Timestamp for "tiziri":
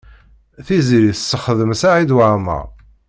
0.65-1.11